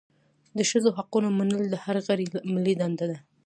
[0.57, 3.17] د ښځو حقونه منل د هر غړي ملي دنده ده.